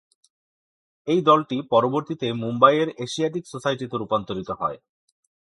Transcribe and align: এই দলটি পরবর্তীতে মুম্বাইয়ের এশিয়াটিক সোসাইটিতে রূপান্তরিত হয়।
এই 1.07 1.19
দলটি 1.21 1.57
পরবর্তীতে 1.71 2.27
মুম্বাইয়ের 2.33 2.89
এশিয়াটিক 3.05 3.43
সোসাইটিতে 3.47 3.95
রূপান্তরিত 3.97 4.49
হয়। 4.61 4.77